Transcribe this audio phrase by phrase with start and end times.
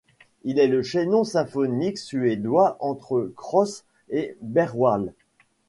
[0.41, 5.13] Il est le chaînon symphonique suédois entre Kraus et Berwald.